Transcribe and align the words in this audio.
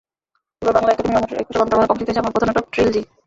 এবার 0.61 0.73
বাংলা 0.75 0.91
একাডেমির 0.91 1.17
অমর 1.19 1.39
একুশে 1.41 1.57
গ্রন্থমেলায় 1.57 1.87
প্রকাশিত 1.87 2.07
হয়েছে 2.07 2.21
আমার 2.21 2.33
পথনাটক 2.35 2.65
ট্রিলজি। 2.73 3.01